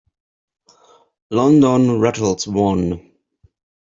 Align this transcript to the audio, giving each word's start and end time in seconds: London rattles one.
London 1.29 1.99
rattles 1.99 2.47
one. 2.47 3.11